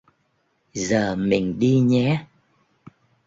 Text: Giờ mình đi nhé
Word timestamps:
Giờ 0.73 1.15
mình 1.15 1.59
đi 1.59 1.79
nhé 1.79 2.25